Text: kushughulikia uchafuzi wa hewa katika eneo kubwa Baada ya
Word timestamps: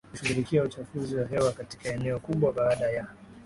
kushughulikia 0.11 0.63
uchafuzi 0.63 1.15
wa 1.15 1.27
hewa 1.27 1.51
katika 1.51 1.89
eneo 1.89 2.19
kubwa 2.19 2.51
Baada 2.53 2.89
ya 2.89 3.07